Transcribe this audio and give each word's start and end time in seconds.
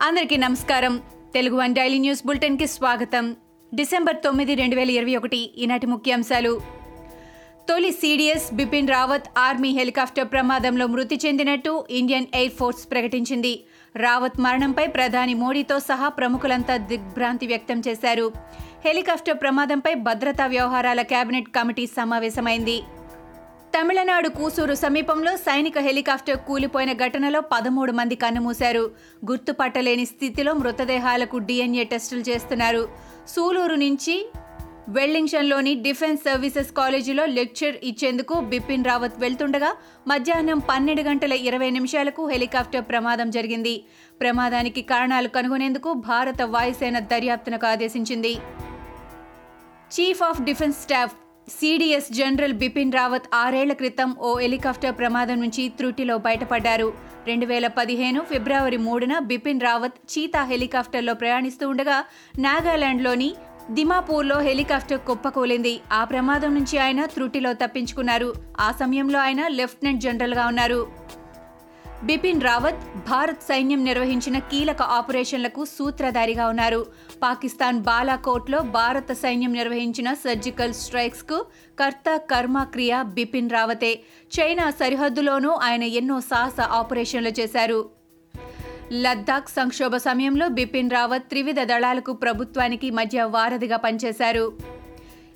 అందరికీ 0.00 0.36
నమస్కారం. 0.36 1.02
Telugu 1.34 1.56
one 1.56 1.74
daily 1.74 1.98
news 1.98 2.26
బులెటిన్కి 2.26 2.66
స్వాగతం. 2.66 3.36
డిసెంబర్ 3.74 4.16
తొమ్మిది 4.24 4.54
రెండు 4.54 4.76
వేల 4.76 4.90
ఇరవై 4.90 5.16
ఒకటి 5.16 5.36
ఈనాటి 5.36 5.86
ముఖ్యాంశాలు. 5.86 6.60
తొలి 7.68 7.92
CDS 7.92 8.54
Bipin 8.54 8.88
Rawat 8.88 9.24
army 9.38 9.68
helicopter 9.68 10.28
ప్రమాదంలో 10.30 10.86
మృతి 10.86 11.20
చెందినట్టు 11.26 11.84
ఇండియన్ 11.90 12.26
ఎయిర్ 12.34 12.52
ఫోర్స్ 12.52 12.90
ప్రకటించింది. 12.90 13.64
రావత్ 13.96 14.40
మరణంపై 14.40 14.86
ప్రధాని 14.86 15.34
మోడీతో 15.34 15.78
సహా 15.78 16.08
ప్రముఖులంతా 16.08 16.76
దిగ్భ్రాంతి 16.76 17.46
వ్యక్తం 17.46 17.82
చేశారు. 17.88 18.32
హెలికాప్టర్ 18.84 19.40
ప్రమాదంపై 19.40 19.94
భద్రతా 19.94 20.46
వ్యవహారాల 20.46 21.02
కేబినెట్ 21.02 21.48
కమిటీ 21.48 21.86
సమావేశమైంది. 21.86 22.82
తమిళనాడు 23.76 24.28
కూసూరు 24.28 24.74
సమీపంలో 24.74 25.36
సైనిక 25.36 25.78
హెలికాప్టర్ 25.78 26.36
కూలిపోయిన 26.36 26.92
ఘటనలో 26.92 27.40
పదమూడు 27.40 27.92
మంది 27.92 28.14
కన్నుమూశారు. 28.14 28.90
గుర్తుపట్టలేని 29.30 30.06
స్థితిలో 30.06 30.52
మృతదేహాలకు 30.52 31.38
డిఎన్ఏ 31.38 31.84
టెస్టులు 31.84 32.20
చేస్తున్నారు. 32.20 32.88
సూలూరు 33.28 33.74
నుంచి 33.74 34.28
వెల్లింగ్షన్లోని 34.88 35.74
డిఫెన్స్ 35.74 36.22
సర్వీసెస్ 36.22 36.72
కాలేజీలో 36.72 37.26
లెక్చర్ 37.26 37.76
ఇచ్చేందుకు 37.82 38.40
బిపిన్ 38.40 38.84
రావత్ 38.84 39.12
వెళ్తుండగా 39.18 39.76
మధ్యాహ్నం 40.06 40.58
పన్నెండు 40.58 41.02
గంటల 41.02 41.32
ఇరవై 41.32 41.70
నిమిషాలకు 41.70 42.28
హెలికాప్టర్ 42.28 42.84
ప్రమాదం 42.84 43.30
జరిగింది. 43.30 43.84
ప్రమాదానికి 44.20 44.82
కారణాలు 44.82 45.28
కనుగొనేందుకు 45.28 45.92
భారత 45.92 46.42
వాయుసేన 46.42 46.98
దర్యాప్తునకు 46.98 47.66
ఆదేశించింది. 47.66 48.34
Chief 49.94 50.22
of 50.22 50.42
defence 50.42 50.78
staff 50.78 51.14
CDS 51.48 52.08
general 52.12 52.54
Bipin 52.60 52.92
Rawat 52.92 53.26
ఆరేళ్ళ 53.34 53.72
క్రితం 53.72 54.16
ఓ 54.28 54.30
హెలికాప్టర్ 54.38 54.94
ప్రమాదం 54.98 55.40
నుంచి 55.40 55.64
త్రుటిలో 55.68 56.18
బయటపడ్డారు. 56.18 56.88
రెండు 57.26 57.46
వేల 57.46 57.66
పదిహేను 57.66 58.20
ఫిబ్రవరి 58.30 58.78
మూడున 58.86 59.14
బిపిన్ 59.30 59.60
రావత్ 59.60 60.00
చీతా 60.12 60.42
హెలికాప్టర్లో 60.44 61.14
ప్రయాణిస్తూ 61.14 61.68
ఉండగా 61.68 61.98
నాగాలాండ్లోని 62.38 63.30
దిమాపూర్లో 63.70 64.40
హెలికాప్టర్ 64.40 65.06
కుప్పకూలింది. 65.06 65.74
ఆ 65.92 66.04
ప్రమాదం 66.04 66.54
నుంచి 66.54 66.78
ఆయన 66.78 67.04
త్రుటిలో 67.06 67.52
తప్పించుకున్నారు. 67.52 68.34
ఆ 68.60 68.72
సమయంలో 68.72 69.18
ఆయన 69.18 69.46
లెఫ్టినెంట్ 69.48 70.04
జనరల్గా 70.08 70.46
ఉన్నారు. 70.46 70.80
బిపిన్ 72.06 72.42
రావత్ 72.42 73.08
భారత్ 73.10 73.42
సైన్యం 73.42 73.84
నిర్వహించిన 73.84 74.38
కీలక 74.38 74.82
ఆపరేషన్లకు 74.82 75.64
సూత్రధారిగా 75.64 76.46
ఉన్నారు. 76.46 76.86
పాకిస్తాన్ 77.22 77.78
బాలాకోట్లో 77.80 78.58
భారత 78.58 79.12
సైన్యం 79.12 79.52
నిర్వహించిన 79.52 80.14
సర్జికల్ 80.14 80.74
స్ట్రైక్స్కు 80.74 81.46
కర్త 81.80 82.16
కర్మ 82.16 82.62
క్రియ 82.62 83.02
బిపిన్ 83.02 83.50
రావతే. 83.50 84.00
చైనా 84.40 84.70
సరిహద్దులోనూ 84.70 85.50
ఆయన 85.50 85.82
ఎన్నో 85.82 86.20
సాహస 86.20 86.60
ఆపరేషన్లు 86.60 87.28
చేశారు. 87.28 87.90
లద్దాఖ్ 88.92 89.48
సంక్షోభ 89.48 89.96
సమయంలో 89.96 90.48
బిపిన్ 90.48 90.90
రావత్ 90.90 91.22
త్రివిధ 91.22 91.60
దళాలకు 91.60 92.12
ప్రభుత్వానికి 92.12 92.90
మధ్య 92.90 93.22
వారధిగా 93.22 93.76
పనిచేశారు. 93.76 94.75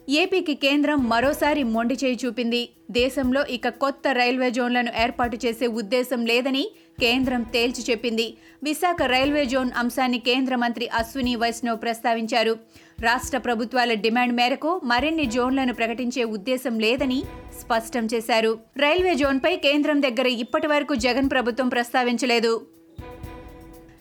ఏపీకి 0.08 0.54
కేంద్రం 0.54 1.08
మరోసారి 1.08 1.62
మొండి 1.62 1.96
చేయి 2.04 2.18
చూపింది. 2.26 2.68
దేశంలో 2.90 3.46
ఇక 3.46 3.68
కొత్త 3.68 4.08
రైల్వే 4.08 4.50
జోన్లను 4.50 4.92
ఏర్పాటు 5.02 5.38
చేసే 5.46 5.66
ఉద్దేశం 5.66 6.26
లేదని 6.26 6.70
కేంద్రం 7.00 7.42
తేల్చి 7.42 7.84
చెప్పింది. 7.90 8.36
విశాఖ 8.62 9.02
రైల్వే 9.02 9.44
జోన్ 9.44 9.70
అంశాన్ని 9.76 10.18
కేంద్ర 10.18 10.56
మంత్రి 10.56 10.88
అశ్విని 10.88 11.36
వైష్ణవ్ 11.36 11.82
ప్రస్తావించారు. 11.82 12.56
రాష్ట్ర 13.02 13.38
ప్రభుత్వాల 13.38 13.94
డిమాండ్ 13.94 14.36
మేరకు 14.36 14.80
మరిన్ని 14.84 15.26
జోన్లను 15.26 15.74
ప్రకటించే 15.74 16.24
ఉద్దేశం 16.24 16.78
లేదని 16.78 17.22
స్పష్టం 17.60 18.06
చేశారు. 18.14 18.58
రైల్వే 18.76 19.14
జోన్పై 19.14 19.56
కేంద్రం 19.56 20.02
దగ్గర 20.02 20.26
ఇప్పటి 20.26 20.66
వరకు 20.66 20.94
జగన్ 20.94 21.30
ప్రభుత్వం 21.30 21.68
ప్రస్తావించలేదు. 21.68 22.79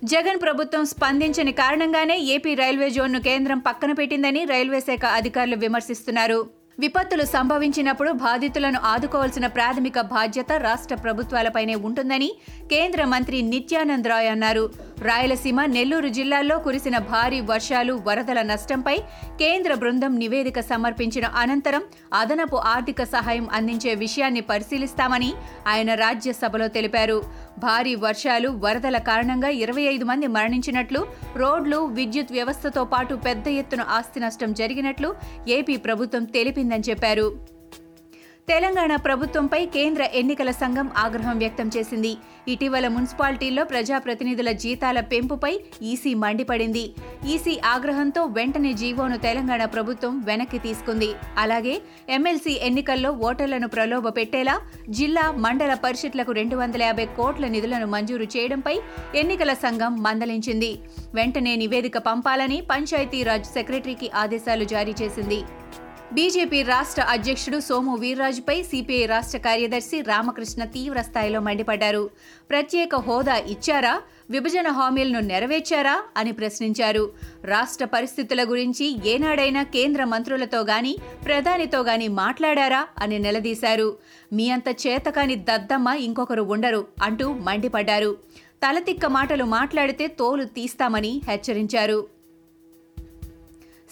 జగన్ 0.01 0.37
ప్రభుత్వం 0.41 0.83
స్పందించని 0.85 1.51
కారణంగానే 1.51 2.15
ఏపీ 2.35 2.51
రైల్వే 2.55 2.87
జోన్ను 2.89 3.19
కేంద్రం 3.21 3.59
పక్కన 3.59 3.91
పెట్టిందని 3.91 4.41
రైల్వే 4.45 4.79
శాఖ 4.79 5.05
అధికారులు 5.19 5.55
విమర్శిస్తున్నారు. 5.55 6.39
విపత్తులు 6.79 7.23
సంభవించినప్పుడు 7.25 8.11
బాధితులను 8.25 8.79
ఆదుకోవాల్సిన 8.91 9.47
ప్రాథమిక 9.47 10.01
బాధ్యత 10.13 10.51
రాష్ట్ర 10.67 10.95
ప్రభుత్వాలపైనే 10.95 11.75
ఉంటుందని 11.87 12.29
కేంద్ర 12.71 13.05
మంత్రి 13.05 13.41
నిత్యానంద్ 13.41 14.07
రాయ్ 14.07 14.29
అన్నారు. 14.29 14.63
రాయలసీమ 15.07 15.59
నెల్లూరు 15.65 16.07
జిల్లాల్లో 16.07 16.59
కురిసిన 16.59 16.97
భారీ 17.11 17.41
వర్షాలు 17.41 17.93
వరదల 18.07 18.41
నష్టంపై 18.41 18.95
కేంద్ర 19.41 19.73
బృందం 19.73 20.13
నివేదిక 20.17 20.59
సమర్పించిన 20.59 21.25
అనంతరం 21.41 21.83
అదనపు 22.13 22.57
ఆర్థిక 22.73 23.03
సహాయం 23.03 23.49
అందించే 23.53 23.93
విషయాన్ని 23.95 24.41
పరిశీలిస్తామని 24.41 25.33
ఆయన 25.67 25.93
రాజ్యసభలో 25.93 26.67
తెలిపారు. 26.67 27.17
భారీ 27.59 27.95
వర్షాలు 27.95 28.49
వరదల 28.65 28.97
కారణంగా 28.97 29.49
ఇరవై 29.63 29.85
ఐదు 29.93 30.05
మంది 30.05 30.27
మరణించినట్లు 30.27 31.07
రోడ్లు 31.35 31.79
విద్యుత్ 31.99 32.31
వ్యవస్థతో 32.31 32.83
పాటు 32.85 33.15
పెద్ద 33.27 33.47
ఎత్తున 33.61 33.81
ఆస్తి 33.81 34.19
నష్టం 34.19 34.53
జరిగినట్లు 34.53 35.15
ఏపీ 35.47 35.77
ప్రభుత్వం 35.77 36.25
తెలిపిందని 36.25 36.87
చెప్పారు. 36.89 37.58
తెలంగాణ 38.49 38.93
ప్రభుత్వంపై 39.05 39.59
కేంద్ర 39.73 40.03
ఎన్నికల 40.19 40.51
సంఘం 40.61 40.87
ఆగ్రహం 40.97 41.35
వ్యక్తం 41.41 41.67
చేసింది. 41.75 42.11
ఇటీవల 42.53 42.87
మున్సిపాలిటీల్లో 42.93 43.63
ప్రజాప్రతినిధుల 43.71 44.51
జీతాల 44.63 44.99
పెంపుపై 45.11 45.51
ఈసీ 45.89 46.11
మండిపడింది. 46.23 46.85
ఈసీ 47.33 47.53
ఆగ్రహంతో 47.73 48.21
వెంటనే 48.37 48.71
జీవోను 48.73 49.17
తెలంగాణ 49.17 49.65
ప్రభుత్వం 49.65 50.15
వెనక్కి 50.29 50.59
తీసుకుంది. 50.65 51.09
అలాగే 51.37 51.75
ఎమ్మెల్సీ 52.17 52.55
ఎన్నికల్లో 52.69 53.11
ఓటర్లను 53.29 53.69
ప్రలోభ 53.75 54.07
పెట్టేలా 54.17 54.55
జిల్లా 54.99 55.25
మండల 55.45 55.75
పరిషత్లకు 55.85 56.33
రెండు 56.39 56.55
వందల 56.55 56.83
యాభై 56.89 57.07
కోట్ల 57.19 57.47
నిధులను 57.55 57.89
మంజూరు 57.95 58.27
చేయడంపై 58.37 58.75
ఎన్నికల 59.15 59.53
సంఘం 59.65 59.93
మందలించింది. 60.07 60.71
వెంటనే 61.13 61.55
నివేదిక 61.63 61.97
పంపాలని 62.09 62.59
పంచాయతీరాజ్ 62.71 63.47
సెక్రటరీకి 63.57 64.09
ఆదేశాలు 64.23 64.67
జారీ 64.75 64.95
చేసింది. 65.03 65.41
బీజేపీ 66.13 66.63
రాష్ట్ర 66.63 67.01
అధ్యక్షుడు 67.01 67.59
సోము 67.59 67.95
వీర్రాజుపై 67.95 68.63
సిపిఐ 68.63 69.05
రాష్ట్ర 69.05 69.37
కార్యదర్శి 69.37 70.01
రామకృష్ణ 70.01 70.63
తీవ్ర 70.63 71.01
స్థాయిలో 71.01 71.39
మండిపడ్డారు. 71.39 72.09
ప్రత్యేక 72.49 72.95
హోదా 72.95 73.35
ఇచ్చారా? 73.35 74.01
విభజన 74.29 74.67
హామీలను 74.67 75.19
నెరవేర్చారా? 75.19 76.03
అని 76.17 76.31
ప్రశ్నించారు. 76.31 77.11
రాష్ట్ర 77.43 77.85
పరిస్థితుల 77.85 78.43
గురించి 78.43 79.09
ఏనాడైనా 79.09 79.63
కేంద్ర 79.63 80.03
మంత్రులతో 80.03 80.61
గాని 80.61 80.97
ప్రధానితో 81.25 81.81
గాని 81.81 82.07
మాట్లాడారా? 82.07 82.87
అని 82.97 83.19
నిలదీశారు. 83.19 83.97
మీ 84.33 84.49
అంత 84.49 84.69
చేతకాని 84.87 85.35
దద్దమ్మ 85.35 85.89
ఇంకొకరు 85.89 86.41
ఉండరు 86.41 86.87
అంటూ 87.03 87.33
మండిపడ్డారు. 87.33 88.17
తలతిక్క 88.67 89.05
మాటలు 89.05 89.43
మాట్లాడితే 89.43 90.07
తోలు 90.07 90.43
తీస్తామని 90.43 91.21
హెచ్చరించారు. 91.29 92.18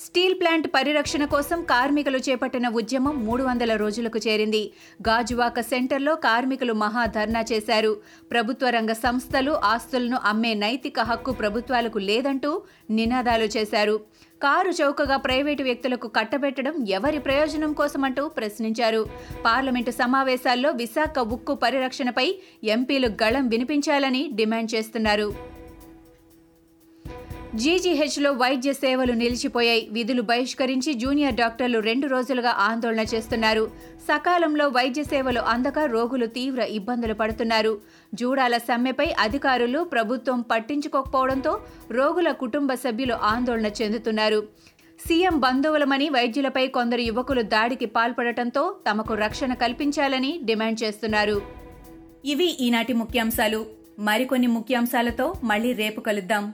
స్టీల్ 0.05 0.35
ప్లాంట్ 0.39 0.67
పరిరక్షణ 0.67 1.25
కోసం 1.25 1.59
కార్మికులు 1.63 2.17
చేపట్టిన 2.17 2.67
ఉద్యమం 2.69 3.25
మూడు 3.25 3.43
వందల 3.43 3.75
రోజులకు 3.75 4.19
చేరింది. 4.27 4.61
గాజువాక 5.07 5.59
సెంటర్లో 5.61 6.15
కార్మికులు 6.15 6.73
మహాధర్నా 6.73 7.41
చేశారు. 7.51 7.91
ప్రభుత్వ 8.31 8.69
రంగ 8.69 8.91
సంస్థలు 8.91 9.51
ఆస్తులను 9.51 10.19
అమ్మే 10.25 10.53
నైతిక 10.53 10.99
హక్కు 10.99 11.31
ప్రభుత్వాలకు 11.31 11.99
లేదంటూ 11.99 12.61
నినాదాలు 12.91 13.49
చేశారు. 13.57 13.97
కారు 14.43 14.73
చౌకగా 14.81 15.17
ప్రైవేటు 15.17 15.63
వ్యక్తులకు 15.63 16.07
కట్టబెట్టడం 16.07 16.87
ఎవరి 16.87 17.19
ప్రయోజనం 17.19 17.73
కోసమంటూ 17.73 18.27
ప్రశ్నించారు. 18.27 19.03
పార్లమెంటు 19.45 19.91
సమావేశాల్లో 19.91 20.71
విశాఖ 20.71 21.19
ఉక్కు 21.19 21.55
పరిరక్షణపై 21.55 22.35
ఎంపీలు 22.63 23.07
గళం 23.23 23.47
వినిపించాలని 23.47 24.29
డిమాండ్ 24.33 24.75
చేస్తున్నారు. 24.75 25.56
జీజీహెచ్లో 27.61 28.31
వైద్య 28.31 28.73
సేవలు 28.73 29.13
నిలిచిపోయాయి. 29.13 29.87
విధులు 29.91 30.21
బహిష్కరించి 30.21 30.93
జూనియర్ 30.93 31.35
డాక్టర్లు 31.35 31.79
రెండు 31.79 32.07
రోజులుగా 32.07 32.49
ఆందోళన 32.49 32.99
చేస్తున్నారు. 32.99 33.71
సకాలంలో 34.07 34.67
వైద్య 34.67 35.03
సేవలు 35.03 35.39
అందక 35.39 35.79
రోగులు 35.79 36.25
తీవ్ర 36.25 36.61
ఇబ్బందులు 36.61 37.13
పడుతున్నారు. 37.13 37.81
జూడాల 38.13 38.57
సమ్మెపై 38.57 39.07
అధికారులు 39.19 39.79
ప్రభుత్వం 39.83 40.41
పట్టించుకోకపోవడంతో 40.41 41.53
రోగుల 41.91 42.31
కుటుంబ 42.31 42.73
సభ్యులు 42.73 43.13
ఆందోళన 43.13 43.65
చెందుతున్నారు. 43.65 44.39
సీఎం 45.07 45.39
బంధువులమని 45.39 46.09
వైద్యులపై 46.09 46.67
కొందరు 46.67 47.01
యువకులు 47.01 47.41
దాడికి 47.41 47.85
పాల్పడటంతో 47.85 48.75
తమకు 48.89 49.13
రక్షణ 49.13 49.53
కల్పించాలని 49.53 50.39
డిమాండ్ 50.43 50.83
చేస్తున్నారు. 50.83 51.41
ఇవి 52.25 52.49
ఈనాటి 52.61 52.93
ముఖ్యాంశాలు. 52.93 53.65
మరికొన్ని 53.99 54.47
ముఖ్యాంశాలతో 54.47 55.33
మళ్ళీ 55.43 55.73
రేపు 55.73 56.01
కలుద్దాం. 56.01 56.53